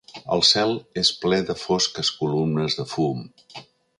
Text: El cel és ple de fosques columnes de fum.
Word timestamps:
El 0.35 0.41
cel 0.51 0.71
és 1.01 1.11
ple 1.25 1.39
de 1.51 1.57
fosques 1.65 2.11
columnes 2.23 2.79
de 2.83 2.89
fum. 2.95 3.23